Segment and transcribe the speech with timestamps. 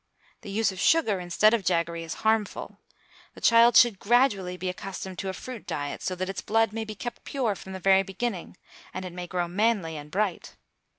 [0.41, 2.79] The use of sugar instead of jaggery is harmful.
[3.35, 6.85] The child should gradually be accustomed to a fruit diet, so that its blood may
[6.85, 8.57] be kept pure from the very beginning,
[8.95, 10.55] and it may grow manly and bright.